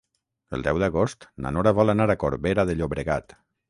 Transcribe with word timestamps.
El 0.57 0.63
deu 0.67 0.79
d'agost 0.85 1.29
na 1.45 1.53
Nora 1.59 1.77
vol 1.83 1.97
anar 1.97 2.11
a 2.11 2.19
Corbera 2.27 2.71
de 2.71 2.81
Llobregat. 2.83 3.43